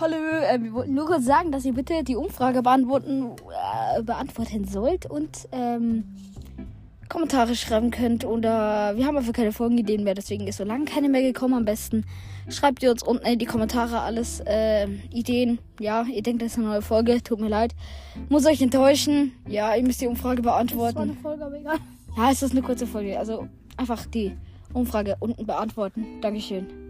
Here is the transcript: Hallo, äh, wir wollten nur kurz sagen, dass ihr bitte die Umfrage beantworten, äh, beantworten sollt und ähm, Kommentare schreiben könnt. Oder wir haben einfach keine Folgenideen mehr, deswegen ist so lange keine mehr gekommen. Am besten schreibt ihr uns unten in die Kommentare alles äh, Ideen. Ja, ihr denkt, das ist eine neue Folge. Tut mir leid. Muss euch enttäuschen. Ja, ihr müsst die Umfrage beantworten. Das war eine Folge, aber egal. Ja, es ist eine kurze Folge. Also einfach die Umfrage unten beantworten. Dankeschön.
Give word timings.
Hallo, 0.00 0.16
äh, 0.16 0.60
wir 0.60 0.72
wollten 0.72 0.94
nur 0.94 1.06
kurz 1.06 1.24
sagen, 1.24 1.52
dass 1.52 1.64
ihr 1.64 1.72
bitte 1.72 2.02
die 2.02 2.16
Umfrage 2.16 2.62
beantworten, 2.62 3.30
äh, 3.96 4.02
beantworten 4.02 4.64
sollt 4.64 5.06
und 5.06 5.48
ähm, 5.52 6.02
Kommentare 7.08 7.54
schreiben 7.54 7.92
könnt. 7.92 8.24
Oder 8.24 8.96
wir 8.96 9.06
haben 9.06 9.16
einfach 9.16 9.32
keine 9.32 9.52
Folgenideen 9.52 10.02
mehr, 10.02 10.14
deswegen 10.14 10.48
ist 10.48 10.56
so 10.56 10.64
lange 10.64 10.86
keine 10.86 11.08
mehr 11.08 11.22
gekommen. 11.22 11.54
Am 11.54 11.64
besten 11.64 12.04
schreibt 12.48 12.82
ihr 12.82 12.90
uns 12.90 13.04
unten 13.04 13.24
in 13.24 13.38
die 13.38 13.46
Kommentare 13.46 14.00
alles 14.00 14.40
äh, 14.40 14.88
Ideen. 15.12 15.60
Ja, 15.78 16.02
ihr 16.02 16.22
denkt, 16.22 16.42
das 16.42 16.52
ist 16.52 16.58
eine 16.58 16.66
neue 16.66 16.82
Folge. 16.82 17.22
Tut 17.22 17.38
mir 17.38 17.48
leid. 17.48 17.72
Muss 18.28 18.46
euch 18.46 18.60
enttäuschen. 18.62 19.30
Ja, 19.46 19.76
ihr 19.76 19.84
müsst 19.84 20.00
die 20.00 20.08
Umfrage 20.08 20.42
beantworten. 20.42 20.94
Das 20.94 20.96
war 20.96 21.02
eine 21.04 21.14
Folge, 21.14 21.44
aber 21.44 21.56
egal. 21.56 21.76
Ja, 22.16 22.32
es 22.32 22.42
ist 22.42 22.50
eine 22.50 22.62
kurze 22.62 22.88
Folge. 22.88 23.16
Also 23.16 23.46
einfach 23.76 24.06
die 24.06 24.36
Umfrage 24.72 25.14
unten 25.20 25.46
beantworten. 25.46 26.20
Dankeschön. 26.20 26.83